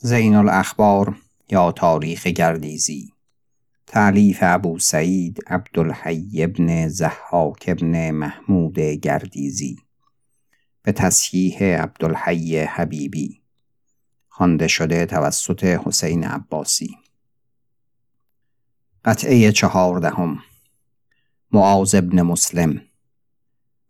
[0.00, 1.16] زین الاخبار
[1.50, 3.12] یا تاریخ گردیزی.
[3.86, 9.76] تعلیف ابو سعید عبدالحی ابن زحاک ابن محمود گردیزی.
[10.82, 13.42] به تصحیح عبدالحی حبیبی.
[14.28, 16.96] خوانده شده توسط حسین عباسی.
[19.04, 20.38] قطعه چهاردهم.
[21.52, 22.82] معاذ ابن مسلم.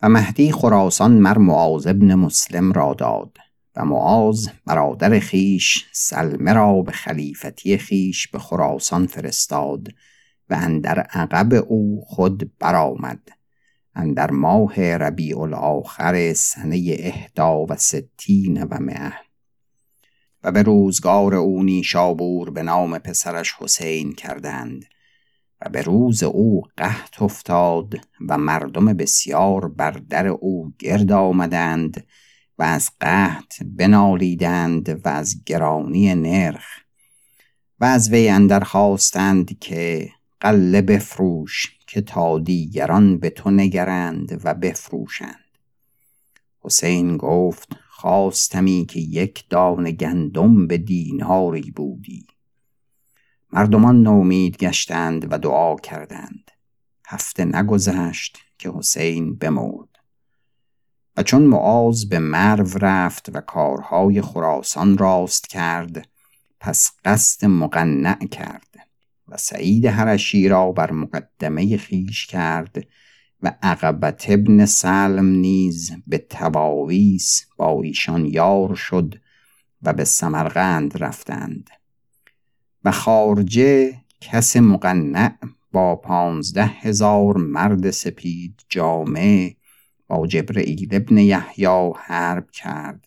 [0.03, 3.39] و مهدی خراسان مر معاذ ابن مسلم را داد.
[3.79, 9.89] و معاذ برادر خیش سلمه را به خلیفتی خیش به خراسان فرستاد
[10.51, 13.29] و اندر عقب او خود برآمد.
[13.95, 19.12] اندر ماه ربیع الاخر سنه اهدا و ستین و مه
[20.45, 24.85] و به روزگار او نیشابور به نام پسرش حسین کردند.
[25.60, 27.95] و به روز او قحط افتاد
[28.29, 32.07] و مردم بسیار بر در او گرد آمدند
[32.59, 36.66] و از قحط بنالیدند و از گرانی نرخ
[37.80, 40.10] و از وی اندر خواستند که
[40.41, 45.45] قله بفروش که تا دیگران به تو نگرند و بفروشند.
[46.60, 52.27] حسین گفت خواستمی که یک دانه گندم به دیناری بودی.
[53.52, 56.51] مردمان نومید گشتند و دعا کردند.
[57.07, 59.98] هفته نگذشت که حسین بمرد.
[61.19, 66.09] و چون معاذ به مرو رفت و کارهای خراسان راست کرد
[66.60, 68.77] پس قصد مقنع کرد
[69.28, 72.87] و سعید هرشی را بر مقدمه خیش کرد
[73.43, 79.15] و عقبت ابن سلم نیز به تواویس با ایشان یار شد
[79.82, 81.71] و به سمرقند رفتند.
[82.84, 85.34] و خارجه کس مقنع
[85.72, 89.57] با پانزده هزار مرد سپید جامعه
[90.09, 93.06] با جبرئیل ابن یحیی حرب کرد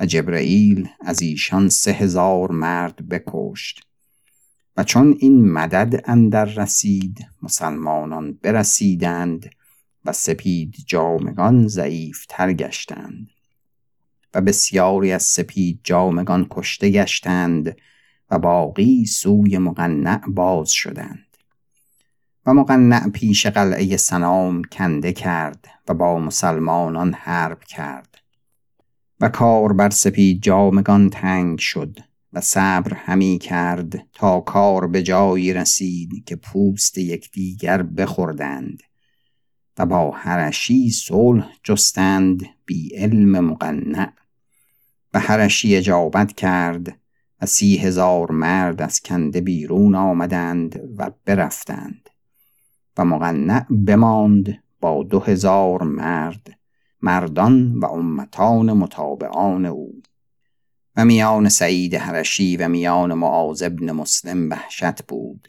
[0.00, 3.86] و جبرئیل از ایشان سه هزار مرد بکشت
[4.76, 9.50] و چون این مدد اندر رسید مسلمانان برسیدند
[10.04, 13.30] و سپید جامگان ضعیف تر گشتند
[14.34, 17.76] و بسیاری از سپید جامگان کشته گشتند
[18.30, 21.31] و باقی سوی مقنع باز شدند.
[22.46, 28.18] و مقنع پیش قلعه سنام کنده کرد و با مسلمانان حرب کرد.
[29.20, 31.98] و کار بر سپید جامگان تنگ شد
[32.32, 38.82] و صبر همی کرد تا کار به جایی رسید که پوست یکدیگر بخوردند
[39.78, 44.12] و با هرشی صلح جستند بی علم مقنع.
[45.14, 46.98] و هرشی اجابت کرد
[47.42, 52.08] و سی هزار مرد از کنده بیرون آمدند و برفتند.
[52.96, 56.58] و مقنع بماند با دو هزار مرد
[57.02, 60.02] مردان و امتان متابعان او.
[60.96, 65.48] و میان سعید هرشی و میان معاذ ابن مسلم وحشت بود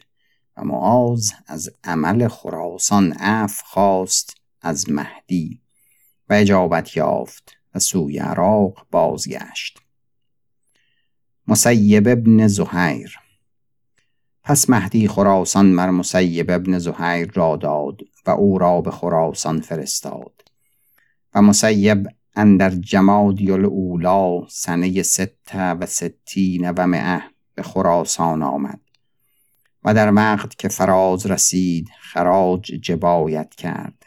[0.56, 5.60] و معاذ از عمل خراسان عف خواست از مهدی
[6.28, 9.78] و اجابت یافت و سوی عراق بازگشت.
[11.48, 13.18] مسیب ابن زهیر
[14.44, 20.32] پس مهدی خراسان مر مسیب ابن زهیر را داد و او را به خراسان فرستاد.
[21.34, 27.22] و مسیب اندر جمادی الاولا سنه ست و ستین و مئه
[27.54, 28.80] به خراسان آمد.
[29.84, 34.06] و در وقت که فراز رسید خراج جبایت کرد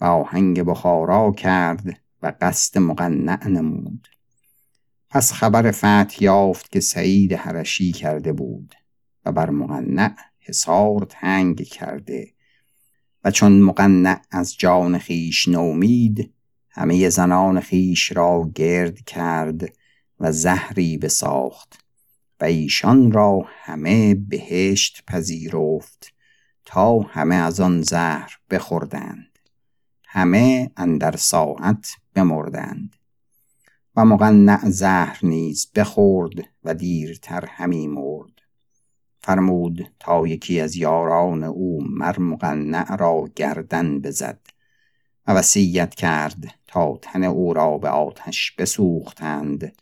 [0.00, 4.08] و آهنگ بخارا کرد و قصد مقنع نمود.
[5.10, 8.74] پس خبر فتح یافت که سعید هرشی کرده بود.
[9.24, 12.32] و بر مقنع حصار تنگ کرده
[13.24, 16.34] و چون مقنع از جان خیش نومید
[16.70, 19.72] همه زنان خیش را گرد کرد
[20.20, 21.84] و زهری بساخت
[22.40, 26.14] و ایشان را همه بهشت پذیرفت
[26.64, 29.38] تا همه از آن زهر بخوردند.
[30.04, 32.96] همه اندر ساعت بمردند
[33.96, 38.33] و مقنع زهر نیز بخورد و دیرتر همی مرد.
[39.24, 44.40] فرمود تا یکی از یاران او مر مقنع را گردن بزد
[45.26, 49.76] و وصیت کرد تا تن او را به آتش بسوختند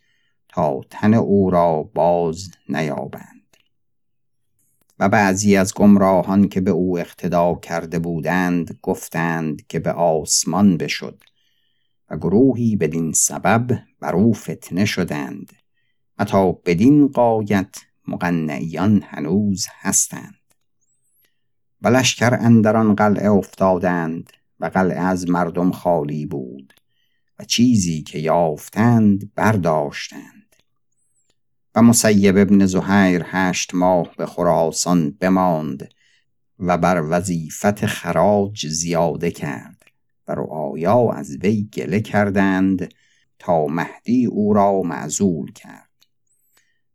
[0.49, 3.57] تا تن او را باز نیابند.
[4.99, 11.23] و بعضی از گمراهان که به او اقتدا کرده بودند گفتند که به آسمان بشد
[12.09, 15.53] و گروهی بدین سبب بر او فتنه شدند
[16.19, 17.75] و تا بدین قایت
[18.07, 20.35] مقنعیان هنوز هستند.
[21.81, 24.29] و لشکر اندران قلعه افتادند
[24.59, 26.73] و قلعه از مردم خالی بود
[27.39, 30.55] و چیزی که یافتند برداشتند.
[31.75, 35.89] و مسیب ابن زهیر هشت ماه به خراسان بماند
[36.59, 39.83] و بر وظیفت خراج زیاده کرد
[40.27, 42.93] و رعایا از وی گله کردند
[43.39, 45.92] تا مهدی او را معزول کرد.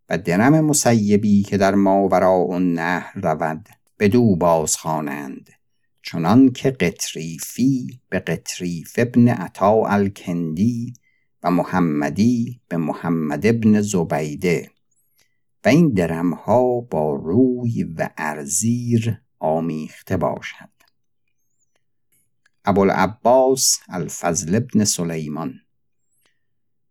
[0.09, 3.69] و درم مسیبی که در ماوراء نهر رود
[3.99, 5.51] بدو بازخوانند
[6.03, 10.95] چنان که قطریفی به قطریف ابن عطا الکندی
[11.43, 14.71] و محمدی به محمد ابن زبیده.
[15.65, 20.69] و این درم ها با روی و ارزیر آمیخته باشد.
[22.65, 25.55] ابوالعباس الفضل ابن سلیمان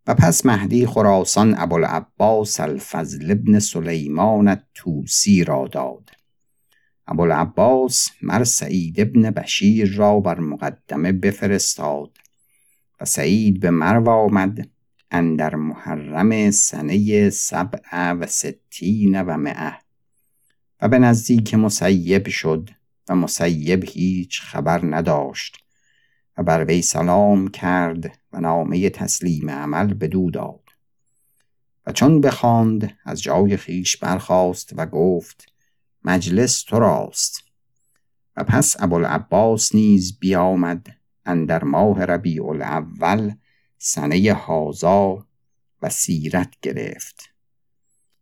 [0.07, 6.09] و پس مهدی خراسان ابوالعباس الفضل ابن سلیمان توسی را داد.
[7.07, 12.17] ابوالعباس مر سعید ابن بشیر را بر مقدمه بفرستاد
[13.01, 14.69] و سعید به مرو آمد
[15.11, 19.73] اندر محرم سنه سبع و ستین و مئه
[20.81, 22.69] و به نزدیک مسیب شد
[23.09, 25.66] و مسیب هیچ خبر نداشت.
[26.37, 30.69] و بر وی سلام کرد و نامه تسلیم عمل بدو داد.
[31.87, 35.53] و چون بخواند از جای خیش برخاست و گفت
[36.03, 37.43] مجلس تو راست.
[38.35, 40.87] و پس ابوالعباس نیز بیامد
[41.25, 43.31] اندر ماه ربیع الاول
[43.77, 45.25] سنه هازا
[45.81, 47.29] و سیرت گرفت.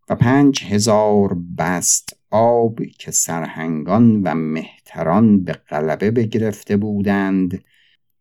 [0.10, 7.64] و پنج هزار بست آب که سرهنگان و مهتران به غلبه بگرفته بودند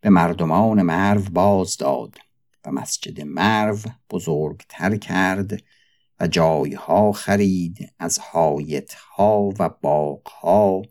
[0.05, 2.19] به مردمان مرو باز داد
[2.65, 3.79] و مسجد مرو
[4.11, 5.62] بزرگتر کرد
[6.21, 10.83] و جایها خرید از حایتها و باغها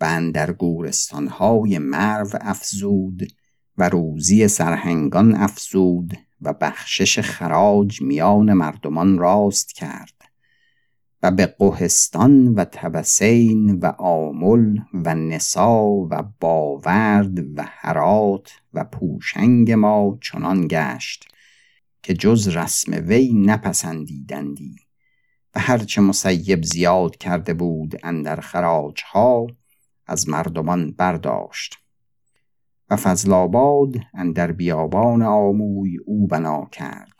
[0.00, 3.22] و اندر گورستانهای مرو افزود
[3.78, 10.21] و روزی سرهنگان افزود و بخشش خراج میان مردمان راست کرد.
[11.22, 19.72] و به قهستان و تبسین و آمل و نسا و باورد و هرات و پوشنگ
[19.72, 21.28] ما چنان گشت
[22.02, 24.76] که جز رسم وی نپسندیدندی
[25.54, 29.46] و هرچه مسیب زیاد کرده بود اندر خراجها
[30.06, 31.78] از مردمان برداشت
[32.90, 37.11] و فضلاباد اندر بیابان آموی او بنا کرد.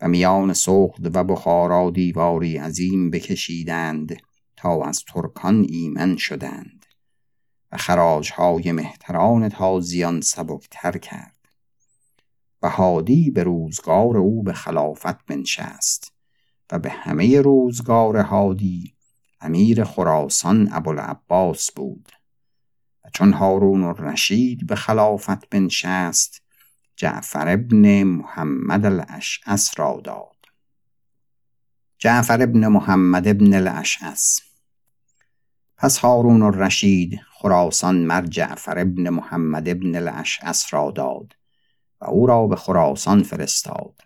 [0.00, 4.16] و میان سخت و بخارا دیواری عظیم بکشیدند
[4.56, 6.86] تا از ترکان ایمن شدند
[7.72, 11.38] و خراجهای مهتران تازیان سبکتر کرد.
[12.62, 16.12] و هادی به روزگار او به خلافت بنشست
[16.72, 18.94] و به همه روزگار هادی
[19.40, 22.12] امیر خراسان ابوالعباس بود
[23.04, 26.42] و چون هارون الرشید به خلافت بنشست
[27.00, 30.36] جعفر ابن محمد الاشعث را داد.
[31.98, 34.40] جعفر ابن محمد ابن الاشعث
[35.76, 41.32] پس هارون الرشید خراسان مر جعفر ابن محمد ابن الاشعث را داد
[42.00, 44.00] و او را به خراسان فرستاد.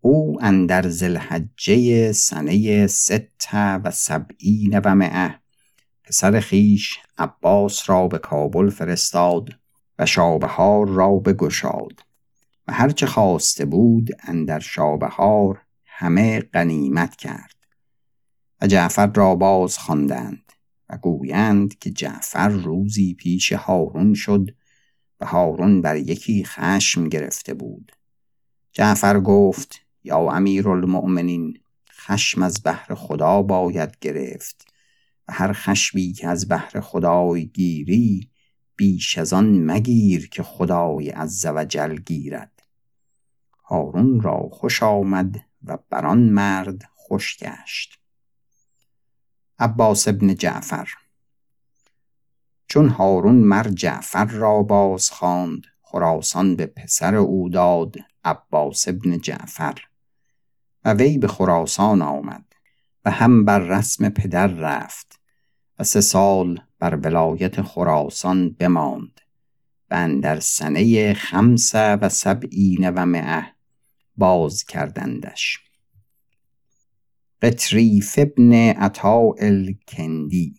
[0.00, 5.40] او اندر زلحجه سنه ست و سبعین و مئه
[6.04, 9.60] پسر خیش عباس را به کابل فرستاد
[10.00, 12.00] و شابهار را بگشاد.
[12.68, 17.54] و هرچه خواسته بود اندر شابهار همه غنیمت کرد.
[18.60, 20.52] و جعفر را باز خواندند
[20.88, 24.50] و گویند که جعفر روزی پیش هارون شد
[25.20, 27.92] و هارون بر یکی خشم گرفته بود.
[28.72, 31.58] جعفر گفت یا امیر المؤمنین
[31.92, 34.68] خشم از بحر خدا باید گرفت
[35.28, 38.29] و هر خشمی که از بحر خدای گیری
[38.80, 42.62] بیش از آن مگیر که خدای عز و جل گیرد.
[43.64, 47.98] هارون را خوش آمد و بران مرد خوش گشت.
[49.58, 50.88] عباس ابن جعفر
[52.66, 59.78] چون هارون مر جعفر را باز خواند خراسان به پسر او داد عباس ابن جعفر.
[60.84, 62.44] و وی به خراسان آمد
[63.04, 65.20] و هم بر رسم پدر رفت
[65.78, 69.20] و سه سال بر ولایت خراسان بماند
[69.90, 73.46] و اندر سنه خمس و سبعین و مئه
[74.16, 75.58] باز کردندش.
[77.42, 80.54] قطریف ابن عطا الکندی.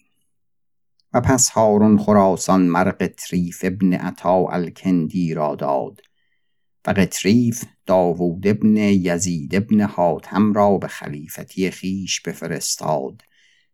[1.13, 6.01] و پس هارون خراسان مر قطریف ابن عطا الکندی را داد
[6.87, 13.21] و قطریف داوود ابن یزید ابن حاتم را به خلیفتی خیش بفرستاد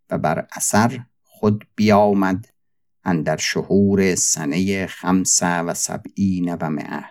[0.09, 0.99] و بر اثر
[1.39, 2.47] خود بیامد
[3.03, 7.05] اندر شهور سنه خمس و سبعین و مئه.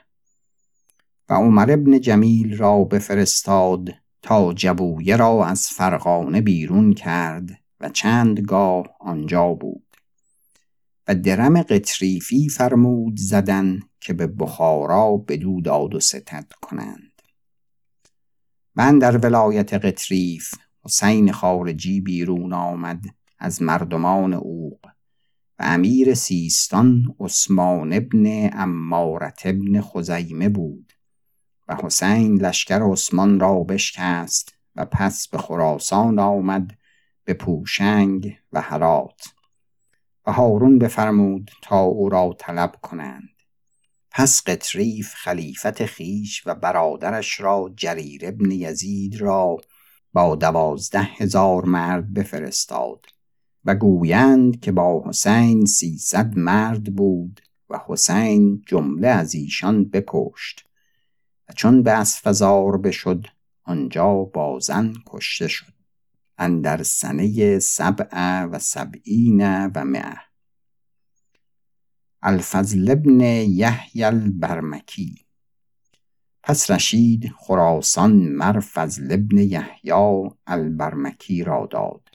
[1.28, 8.40] و عمر ابن جمیل را بفرستاد تا جبویه را از فرغانه بیرون کرد و چند
[8.40, 9.96] گاه آنجا بود.
[11.08, 17.22] و درم قطریفی فرمود زدن که به بخارا بدو داد و ستد کنند.
[18.74, 20.54] من در ولایت قطریف
[20.84, 23.04] حسین خارجی بیرون آمد
[23.38, 24.80] از مردمان اوق
[25.58, 30.92] و امیر سیستان عثمان ابن امارت ابن خزیمه بود
[31.68, 36.70] و حسین لشکر عثمان را بشکست و پس به خراسان آمد
[37.24, 39.22] به پوشنگ و هرات
[40.26, 43.28] و هارون بفرمود تا او را طلب کنند.
[44.10, 49.56] پس قطریف خلیفت خیش و برادرش را جریر ابن یزید را
[50.12, 53.06] با دوازده هزار مرد بفرستاد.
[53.66, 60.68] و گویند که با حسین سیصد مرد بود و حسین جمله از ایشان بکشت
[61.48, 63.26] و چون به اسفزار بشد
[63.62, 65.72] آنجا بازن کشته شد
[66.38, 70.16] اندر سنه سبع و سبعین و مه
[72.22, 75.26] الفضل ابن یحیی البرمکی.
[76.42, 82.05] پس رشید خراسان مر فضل ابن یحیی البرمکی را داد.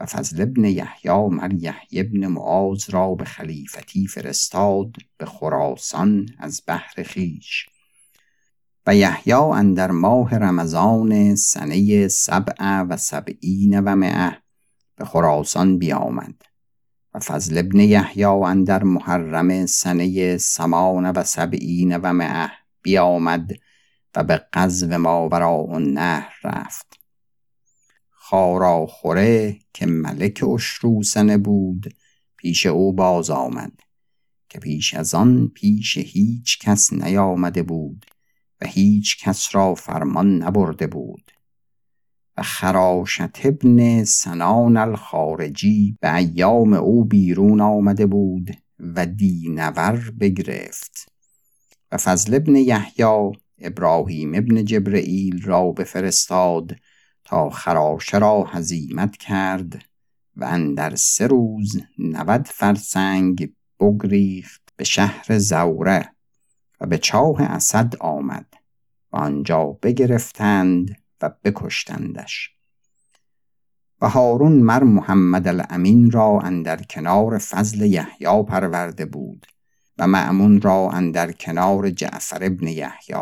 [0.00, 6.62] و فضل ابن یحیی مر یحیی ابن معاذ را به خلیفتی فرستاد به خراسان از
[6.66, 7.66] بحر خیش
[8.86, 14.36] و یحیی اندر ماه رمضان سنه سبع و سبعین و مئه
[14.96, 16.34] به خراسان بیامد.
[17.14, 22.50] و فضل ابن یحیی اندر محرم سنه سمان و سبعین و مئه
[22.82, 23.50] بیامد
[24.16, 26.99] و به قذو ماوراء النهر رفت.
[28.30, 31.94] خاراخوره که ملک اشروسنه بود
[32.36, 33.72] پیش او باز آمد
[34.48, 38.06] که پیش از آن پیش هیچ کس نیامده بود
[38.60, 41.30] و هیچ کس را فرمان نبرده بود.
[42.36, 51.12] و خراشت ابن سنان الخارجی به ایام او بیرون آمده بود و دینور بگرفت.
[51.92, 56.76] و فضل ابن یحیی ابراهیم ابن جبرئیل را بفرستاد
[57.30, 59.84] تا خراشه را هزیمت کرد
[60.36, 66.14] و اندر سه روز نود فرسنگ بگریخت به شهر زوره
[66.80, 68.54] و به چاه اسد آمد
[69.12, 72.50] و آنجا بگرفتند و بکشتندش.
[74.00, 79.46] و هارون مر محمد الامین را اندر کنار فضل یحیی پرورده بود
[79.98, 83.14] و معمون را اندر کنار جعفر ابن یحیی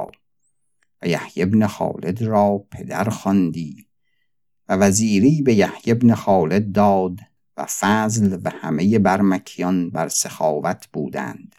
[1.02, 3.87] و یحیی ابن خالد را پدر خواندی.
[4.68, 7.18] و وزیری به یحیی ابن خالد داد
[7.56, 11.54] و فضل و همه برمکیان بر سخاوت بودند.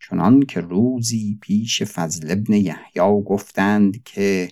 [0.00, 4.48] چنان که روزی پیش فضل ابن یحیی گفتند که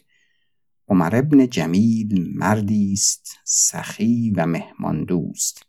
[0.89, 5.67] عمر ابن جمیل مردی است سخی و مهمان دوست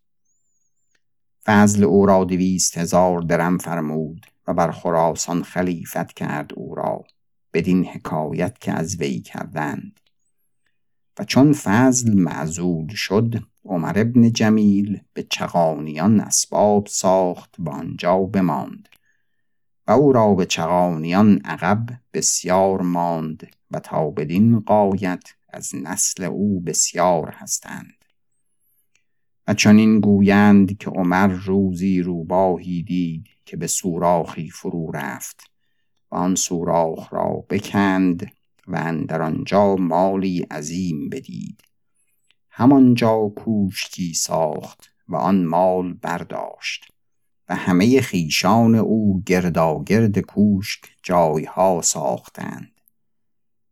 [1.45, 7.03] فضل او را دویست هزار درم فرمود و بر خراسان خلیفت کرد او را
[7.53, 9.99] بدین حکایت که از وی کردند.
[11.19, 18.89] و چون فضل معزول شد عمر ابن جمیل به چغانیان اسباب ساخت و آنجا بماند.
[19.87, 26.59] و او را به چغانیان عقب بسیار ماند و تا بدین قایت از نسل او
[26.59, 28.05] بسیار هستند.
[29.47, 35.51] و چنین گویند که عمر روزی روباهی دید که به سوراخی فرو رفت
[36.11, 38.31] و آن سوراخ را بکند
[38.67, 41.61] و اندر آنجا مالی عظیم بدید.
[42.49, 46.91] همانجا کوشکی ساخت و آن مال برداشت.
[47.49, 52.81] و همه خیشان او گرداگرد کوشک جایها ساختند.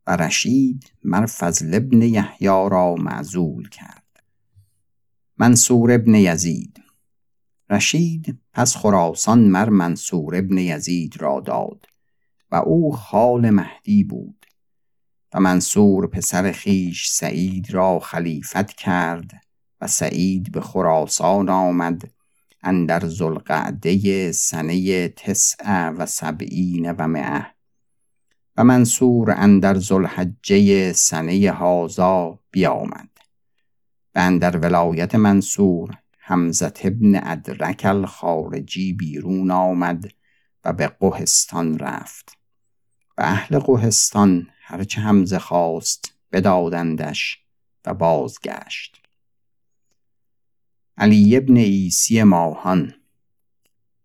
[0.08, 4.04] و رشید مر فضل ابن یحیی را معزول کرد.
[5.38, 6.84] منصور ابن یزید
[7.70, 11.86] رشید پس خراسان مر منصور ابن یزید را داد
[12.52, 14.46] و او خال مهدی بود.
[15.34, 19.32] و منصور پسر خیش سعید را خلیفت کرد
[19.82, 22.12] و سعید به خراسان آمد
[22.64, 27.46] اندر زلقعده سنه تسع و سبعین و مئه
[28.58, 33.10] و منصور اندر زلحجه سنه هازا بیامد
[34.16, 40.06] و اندر ولایت منصور حمزت ابن ادرک الخارجی بیرون آمد
[40.66, 42.38] و به قهستان رفت
[43.18, 47.40] و اهل قهستان هرچه حمزه خواست بدادندش
[47.86, 49.02] و بازگشت.
[50.98, 52.94] علی ابن عیسی ماهان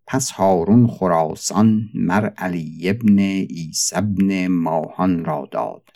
[0.07, 5.89] پس هارون خراسان مر علی ابن عیسی ابن ماهان را داد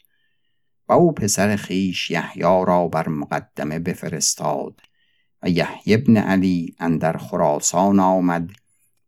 [0.89, 4.81] و او پسر خیش یحیی را بر مقدمه بفرستاد
[5.43, 8.49] و یحیی ابن علی اندر خراسان آمد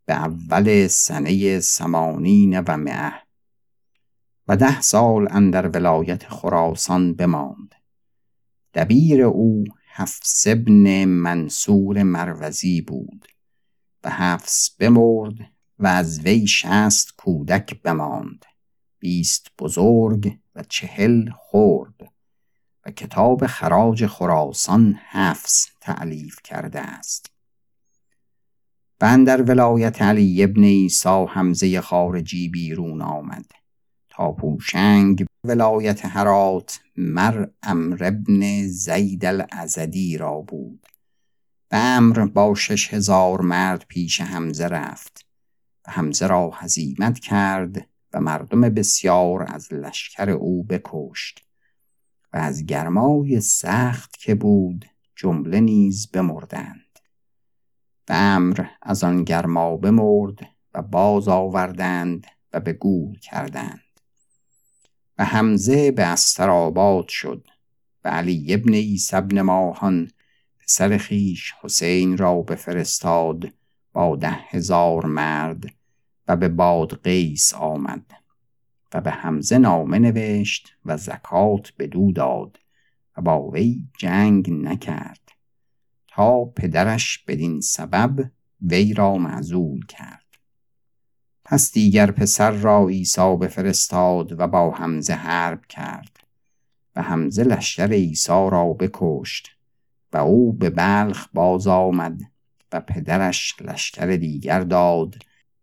[0.06, 3.25] به اول سنه سمانین و معه
[4.48, 7.76] و ده سال اندر ولایت خراسان بماند.
[8.74, 13.28] دبیر او حفص ابن منصور مروزی بود
[14.04, 15.36] و حفص بمرد
[15.80, 18.46] و از وی شست کودک بماند.
[19.00, 22.14] بیست بزرگ و چهل خرد
[22.86, 27.32] و کتاب خراج خراسان حفظ تعلیف کرده است.
[29.02, 33.46] و در ولایت علی ابن ایسا حمزه خارجی بیرون آمد.
[34.16, 40.88] تا پوشنگ ولایت هرات مر امر ابن زید الازدی را بود.
[41.72, 45.26] و امر با شش هزار مرد پیش حمزه رفت
[45.88, 51.46] و حمزه را هزیمت کرد و مردم بسیار از لشکر او بکشت
[52.34, 57.00] و از گرمای سخت که بود جمله نیز بمردند.
[58.10, 60.40] و امر از آن گرما بمرد
[60.74, 63.85] و باز آوردند و به گور کردند.
[65.18, 67.48] و حمزه به استراباد شد
[68.04, 70.12] و علی ابن عیسی ابن ماهان
[70.60, 73.54] پسر خیش حسین را بفرستاد
[73.94, 75.66] با ده هزار مرد
[76.28, 78.06] و به باد قیس آمد
[78.94, 82.60] و به حمزه نامه نوشت و زکات بدو داد
[83.18, 85.32] و با وی جنگ نکرد
[86.08, 88.32] تا پدرش بدین سبب
[88.62, 90.25] وی را معزول کرد.
[91.46, 96.20] پس دیگر پسر را عیسی بفرستاد و با حمزه حرب کرد
[96.96, 99.50] و حمزه لشکر عیسی را بکشت
[100.14, 102.22] و او به بلخ باز آمد
[102.72, 105.16] و پدرش لشکر دیگر داد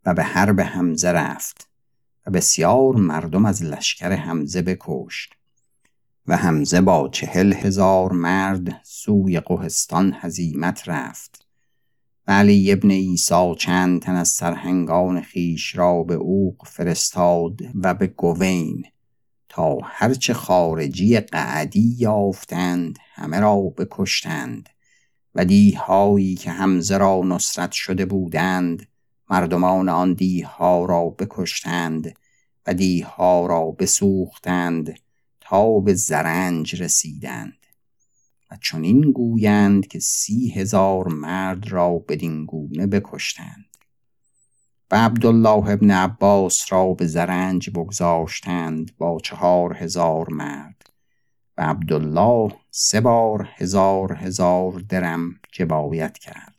[0.06, 1.68] و به حرب حمزه رفت
[2.26, 5.34] و بسیار مردم از لشکر حمزه بکشت
[6.26, 11.41] و حمزه با چهل هزار مرد سوی قهستان هزیمت رفت.
[12.28, 18.84] علی ابن ایسا چند تن از سرهنگان خیش را به اوق فرستاد و به گوین
[19.48, 24.68] تا هرچه خارجی قعدی یافتند همه را بکشتند.
[25.34, 28.86] و دیهایی که همزه را نصرت شده بودند
[29.30, 32.14] مردمان آن دیها را بکشتند
[32.66, 34.94] و دیها را بسوختند
[35.40, 37.61] تا به زرنج رسیدند.
[38.52, 43.76] و چنین گویند که سی هزار مرد را بدین گونه بکشتند.
[44.90, 50.90] و عبدالله ابن عباس را به زرنج بگذاشتند با چهار هزار مرد
[51.56, 56.56] و عبدالله سه بار هزار هزار درم جبایت کرد.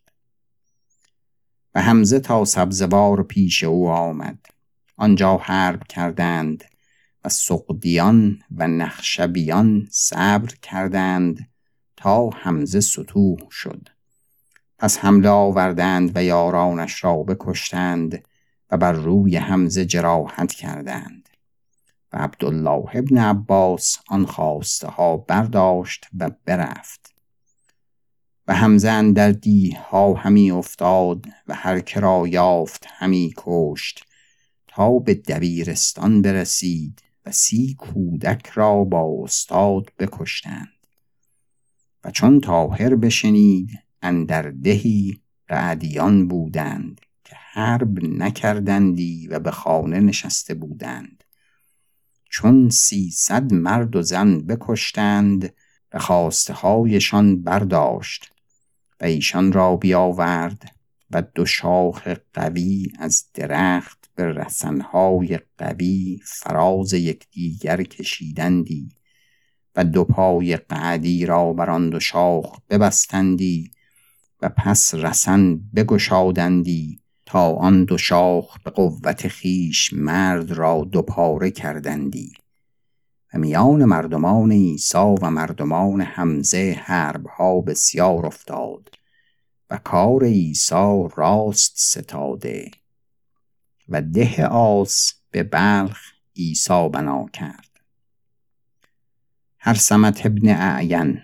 [1.75, 4.45] و حمزه تا سبزوار پیش او آمد.
[4.97, 6.63] آنجا حرب کردند
[7.25, 11.52] و سقدیان و نخشبیان صبر کردند
[12.03, 13.89] تا حمزه سطوح شد.
[14.77, 18.27] پس حمله آوردند و یارانش را بکشتند
[18.71, 21.29] و بر روی حمزه جراحت کردند.
[22.13, 27.15] و عبدالله ابن عباس آن خواسته ها برداشت و برفت.
[28.47, 34.05] و حمزه در دی ها همی افتاد و هر کرا یافت همی کشت
[34.67, 40.82] تا به دبیرستان برسید و سی کودک را با استاد بکشتند.
[42.03, 43.69] و چون تاهر بشنید
[44.01, 51.23] اندر دهی قعدیان بودند که حرب نکردندی و به خانه نشسته بودند.
[52.29, 55.53] چون سیصد مرد و زن بکشتند
[55.89, 58.31] به خواسته هایشان برداشت
[59.01, 60.75] و ایشان را بیاورد
[61.11, 68.89] و دو شاخ قوی از درخت به رسنهای قوی فراز یکدیگر کشیدندی.
[69.75, 73.71] و دو پای قعدی را بر آن دو شاخ ببستندی
[74.41, 81.51] و پس رسن بگشادندی تا آن دو شاخ به قوت خیش مرد را دو پاره
[81.51, 82.33] کردندی.
[83.33, 88.89] و میان مردمان عیسی و مردمان حمزه حربها بسیار افتاد
[89.69, 92.71] و کار عیسی راست ستاده
[93.89, 95.99] و ده آس به بلخ
[96.35, 97.72] عیسی بنا کرد.
[99.65, 101.21] هر سمت ابن اعین.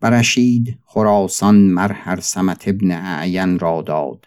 [0.00, 4.26] برشید خراسان مر هر سمت ابن اعین را داد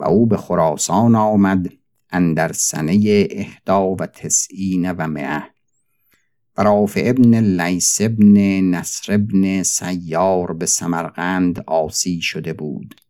[0.00, 1.72] و او به خراسان آمد
[2.10, 5.42] اندر سنه اهدا و تسعین و مئه.
[6.56, 13.00] و ابن لیس ابن نصر ابن سیار به سمرقند آسی شده بود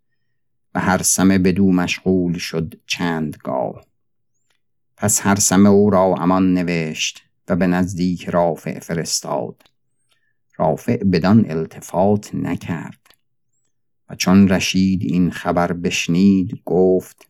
[0.74, 3.84] و هر سمه بدو مشغول شد چند گاه
[4.96, 9.62] پس هر سمه او را امان نوشت و به نزدیک رافع فرستاد.
[10.56, 13.14] رافع بدان التفات نکرد.
[14.10, 17.28] و چون رشید این خبر بشنید گفت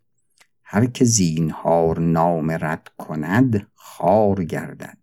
[0.63, 4.99] هر که زینهار نام رد کند خار گردد.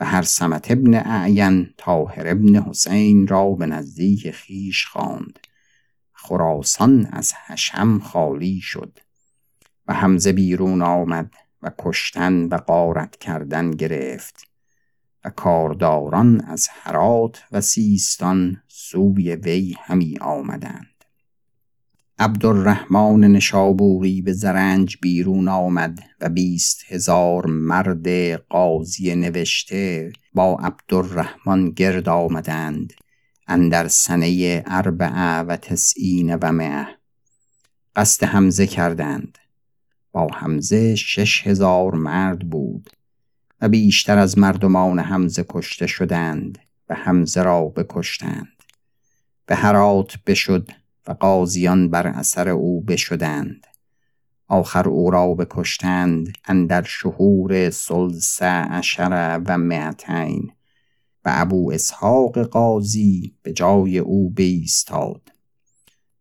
[0.00, 5.38] و هر سمت ابن اعین تاهر ابن حسین را به نزدیک خیش خواند.
[6.12, 8.98] خراسان از حشم خالی شد.
[9.86, 11.34] و همزه بیرون آمد.
[11.62, 14.48] و کشتن و قارت کردن گرفت
[15.24, 20.98] و کارداران از هرات و سیستان سوی وی همی آمدند.
[22.18, 32.08] عبدالرحمن نشابوری به زرنج بیرون آمد و بیست هزار مرد قاضی نوشته با عبدالرحمن گرد
[32.08, 32.92] آمدند
[33.48, 36.86] اندر سنه اربعه و تسعین و مه
[37.96, 39.38] قصد حمزه کردند.
[40.12, 42.90] با حمزه شش هزار مرد بود
[43.60, 48.62] و بیشتر از مردمان حمزه کشته شدند و حمزه را بکشتند.
[49.46, 50.70] به هرات بشد
[51.06, 53.66] و قاضیان بر اثر او بشدند.
[54.48, 60.52] آخر او را بکشتند اندر شهور سلسه عشر و معتین
[61.24, 65.32] و ابو اسحاق قاضی به جای او بیستاد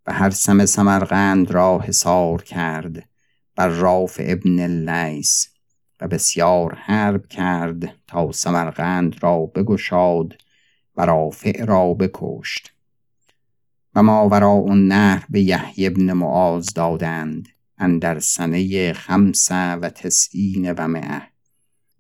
[0.06, 3.10] و هر سم سمرقند را حصار کرد
[3.58, 5.50] بر راف ابن لیس
[6.02, 10.38] و بسیار حرب کرد تا سمرقند را بگشاد
[10.96, 12.74] و رافع را بکشت.
[13.96, 14.04] و
[14.43, 20.88] اون نهر به یحیی ابن معاز دادند اندر سنه خمسه و تسعین و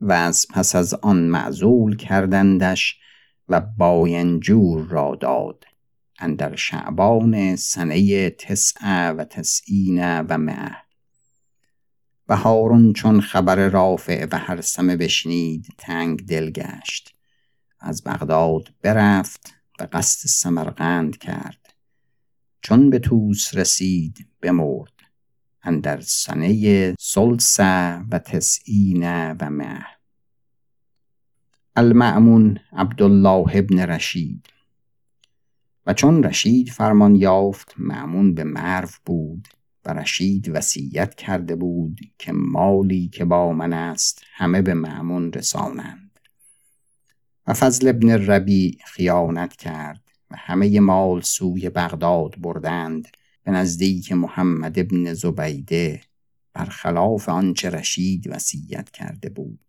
[0.01, 2.99] و از پس از آن معزول کردندش
[3.49, 5.63] و باینجور را داد
[6.19, 10.37] اندر شعبان سنه تسعه و تسعین و
[12.29, 17.15] و هارون چون خبر رافع و هرسمه بشنید تنگ دل گشت.
[17.79, 21.73] از بغداد برفت و قصد سمرقند کرد.
[22.61, 24.93] چون به توس رسید بمرد.
[25.63, 29.85] اندر سنه سلسه و تسعین و مه.
[31.75, 34.47] المعمون عبدالله ابن رشید.
[35.85, 39.47] و چون رشید فرمان یافت معمون به مرو بود.
[39.87, 46.19] و رشید وصیت کرده بود که مالی که با من است همه به معمون رسانند.
[47.47, 53.07] و فضل ابن ربی خیانت کرد و همه مال سوی بغداد بردند
[53.43, 56.01] به نزدیک محمد ابن زبیده
[56.53, 59.59] برخلاف آنچه رشید وصیت کرده بود.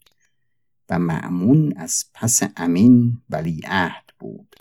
[0.91, 4.57] و معمون از پس امین ولی عهد بود.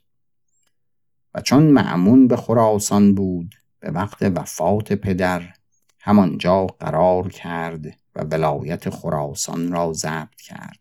[1.33, 5.53] و چون معمون به خراسان بود به وقت وفات پدر
[5.99, 7.85] همانجا قرار کرد
[8.15, 10.79] و ولایت خراسان را ضبط کرد.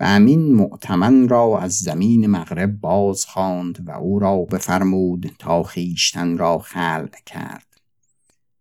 [0.00, 6.38] و امین معتمن را از زمین مغرب باز خواند و او را بفرمود تا خیشتن
[6.38, 7.66] را خلق کرد.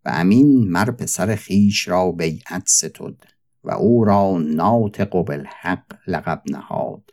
[0.06, 3.16] و امین مر پسر خیش را بیعت ستد
[3.64, 7.12] و او را ناطق بالحق لقب نهاد.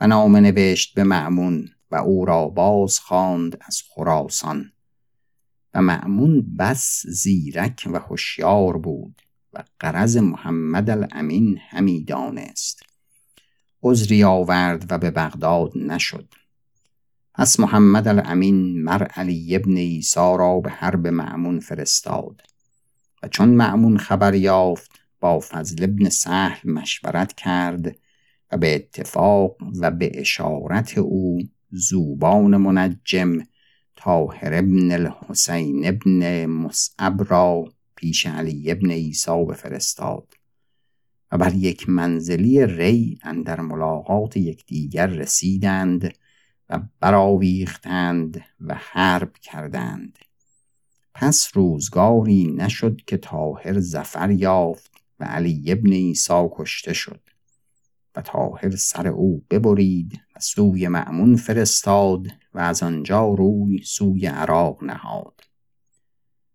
[0.00, 4.72] و نامه نوشت به معمون و او را باز خواند از خراسان.
[5.74, 12.82] و معمون بس زیرک و هوشیار بود و قرض محمد الامین همی دانست.
[13.82, 16.34] عذری آورد و به بغداد نشد.
[17.34, 22.42] پس محمد الامین مر علی ابن ایسا را به حرب معمون فرستاد
[23.22, 27.96] و چون معمون خبر یافت با فضل ابن سهل مشورت کرد
[28.52, 31.38] و به اتفاق و به اشارت او
[31.70, 33.32] زوبان منجم
[34.04, 37.64] تاهر ابن الحسین ابن مصعب را
[37.96, 40.34] پیش علی ابن ایسا بفرستاد
[41.32, 46.14] و بر یک منزلی ری اندر ملاقات یکدیگر رسیدند
[46.68, 50.18] و براویختند و حرب کردند.
[51.14, 57.20] پس روزگاری نشد که تاهر زفر یافت و علی ابن ایسا کشته شد.
[58.16, 64.84] و تاهر سر او ببرید و سوی معمون فرستاد و از آنجا روی سوی عراق
[64.84, 65.40] نهاد.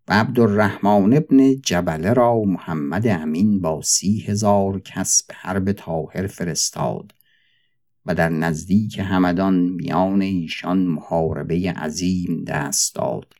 [0.07, 7.13] و عبدالرحمن ابن جبله را محمد امین با سی هزار کس به حرب تاهر فرستاد
[8.05, 13.33] و در نزدیک همدان میان ایشان محاربه عظیم دست داد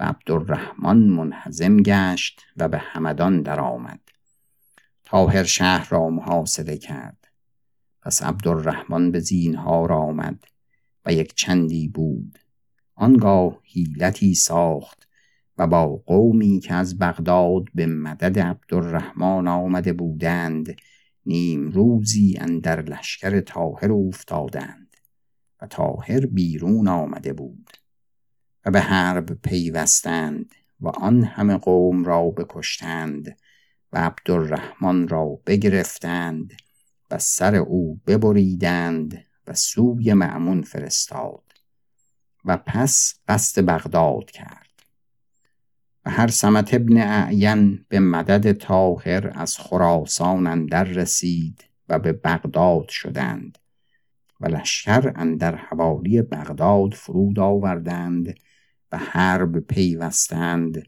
[0.00, 4.00] و عبدالرحمن منحزم گشت و به همدان درآمد.
[5.04, 7.23] تاهر شهر را محاصره کرد.
[8.04, 10.44] پس عبدالرحمن به زینهار آمد
[11.06, 12.38] و یک چندی بود.
[12.94, 15.08] آنگاه حیلتی ساخت
[15.58, 20.76] و با قومی که از بغداد به مدد عبدالرحمن آمده بودند
[21.26, 24.96] نیم روزی اندر لشکر تاهر افتادند
[25.62, 27.70] و تاهر بیرون آمده بود
[28.66, 33.36] و به حرب پیوستند و آن همه قوم را بکشتند
[33.92, 36.52] و عبدالرحمن را بگرفتند
[37.14, 41.52] و سر او ببریدند و سوی معمون فرستاد
[42.44, 44.82] و پس قصد بغداد کرد
[46.04, 52.88] و هر سمت ابن اعین به مدد تاهر از خراسان اندر رسید و به بغداد
[52.88, 53.58] شدند
[54.40, 58.34] و لشکر اندر حوالی بغداد فرود آوردند
[58.92, 60.82] و حرب پیوستند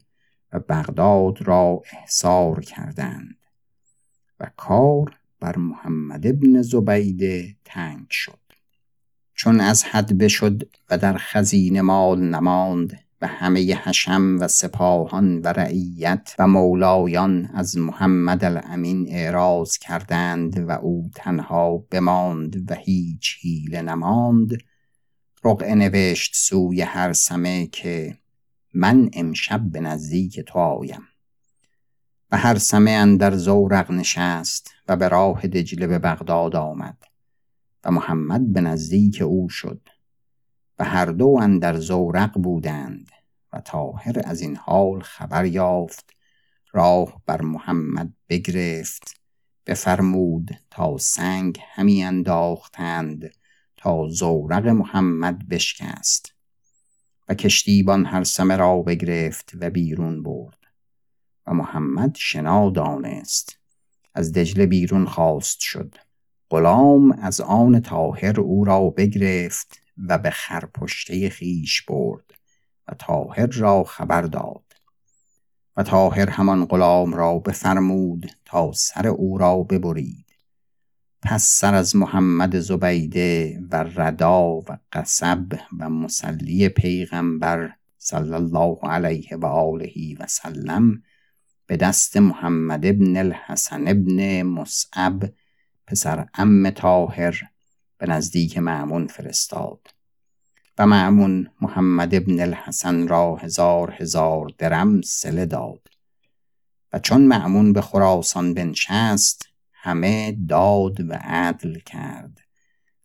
[0.53, 3.37] و بغداد را احصار کردند
[4.39, 8.39] و کار بر محمد ابن زبیده تنگ شد.
[9.33, 15.47] چون از حد بشد و در خزینه مال نماند و همه حشم و سپاهان و
[15.47, 23.81] رعیت و مولایان از محمد الامین اعراض کردند و او تنها بماند و هیچ حیله
[23.81, 24.57] نماند
[25.43, 28.17] رقعه نوشت سوی هر سمه که
[28.73, 31.01] من امشب به نزدیک تو آیم.
[32.31, 36.97] و هر سمه اندر زورق نشست و به راه دجله به بغداد آمد
[37.83, 39.89] و محمد به نزدیک او شد
[40.79, 43.11] و هر دو اندر زورق بودند
[43.53, 46.09] و تاهر از این حال خبر یافت
[46.73, 49.21] راه بر محمد بگرفت
[49.65, 53.31] بفرمود تا سنگ همی انداختند
[53.77, 56.33] تا زورق محمد بشکست
[57.27, 60.56] و کشتیبان هر سمه را بگرفت و بیرون برد
[61.47, 63.59] و محمد شنا دانست
[64.13, 65.95] از دجله بیرون خواست شد.
[66.49, 72.33] غلام از آن تاهر او را بگرفت و به خرپشته خیش برد
[72.87, 74.63] و تاهر را خبر داد.
[75.77, 80.25] و تاهر همان غلام را بفرمود تا سر او را ببرید.
[81.21, 89.37] پس سر از محمد زبیده و ردا و قصب و مسلی پیغمبر صلی الله علیه
[89.37, 91.03] و آله و سلم
[91.67, 95.33] به دست محمد ابن الحسن ابن مصعب
[95.87, 97.41] پسر ام تاهر
[97.97, 99.87] به نزدیک معمون فرستاد.
[100.77, 105.87] و معمون محمد ابن الحسن را هزار هزار درم سله داد.
[106.93, 112.39] و چون معمون به خراسان بنشست همه داد و عدل کرد.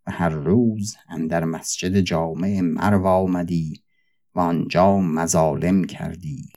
[0.06, 3.82] و هر روز اندر مسجد جامع مرو آمدی
[4.34, 6.52] و آنجا مظالم کردی.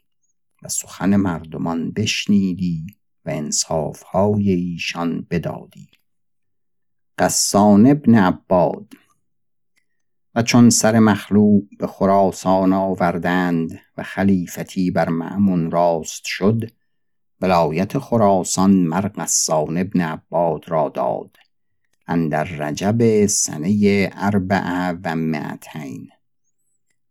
[0.68, 2.86] سخن مردمان بشنیدی
[3.24, 5.88] و انصافهای ایشان بدادی.
[7.18, 8.92] قسان ابن عباد
[10.34, 16.70] و چون سر مخلوع به خراسان آوردند و خلیفتی بر معمون راست شد
[17.40, 21.36] ولایت خراسان مر قسان ابن عباد را داد
[22.06, 26.08] اندر رجب سنه اربع و معتین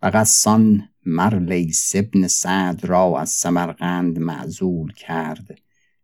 [0.05, 5.59] و قسان مر لیس ابن سعد را از سمرقند معزول کرد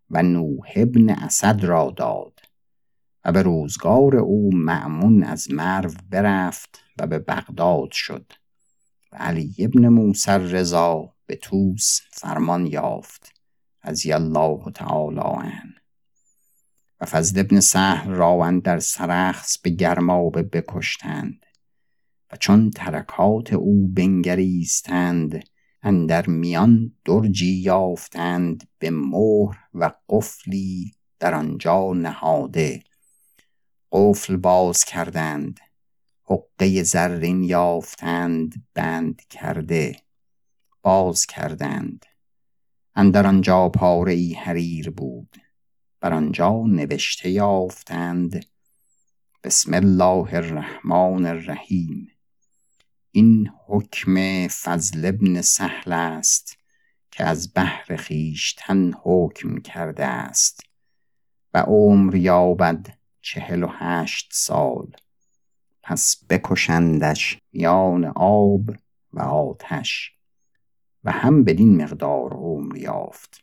[0.09, 2.39] و نوح ابن اسد را داد
[3.25, 8.33] و به روزگار او معمون از مرو برفت و به بغداد شد
[9.11, 13.33] و علی ابن موسی رضا به توس فرمان یافت
[13.81, 15.75] از الله تعالی عنه.
[17.01, 21.45] و فضل ابن سهل را در سرخص به گرمابه بکشتند.
[22.31, 25.43] و چون ترکات او بنگریستند
[25.83, 32.83] اندر میان درجی یافتند به مهر و قفلی در آنجا نهاده.
[33.91, 35.59] قفل باز کردند
[36.23, 39.95] حقه زرین یافتند بند کرده
[40.81, 42.05] باز کردند.
[42.95, 45.35] اندر آنجا پاره ای حریر بود
[45.99, 48.45] بر آنجا نوشته یافتند
[49.43, 52.10] بسم الله الرحمن الرحیم.
[53.11, 56.57] این حکم فضل ابن سهل است
[57.11, 60.59] که از بحر خیشتن حکم کرده است
[61.53, 62.87] و عمر یابد
[63.21, 64.91] چهل و هشت سال.
[65.83, 68.69] پس بکشندش میان آب
[69.13, 70.11] و آتش
[71.03, 73.41] و هم بدین مقدار عمر یافت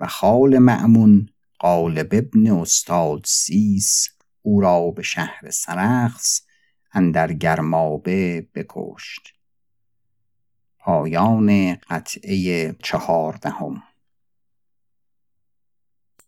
[0.00, 1.28] و خال معمون
[1.58, 4.08] قالب ابن استاد سیس
[4.42, 6.46] او را به شهر سرخس
[6.92, 9.34] اندر گرمابه بکشت.
[10.78, 13.82] پایان قطعه چهاردهم.